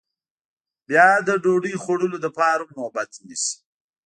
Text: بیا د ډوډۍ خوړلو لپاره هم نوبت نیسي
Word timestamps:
بیا 0.87 1.07
د 1.27 1.29
ډوډۍ 1.43 1.75
خوړلو 1.83 2.17
لپاره 2.25 2.61
هم 2.63 2.69
نوبت 2.79 3.11
نیسي 3.25 3.55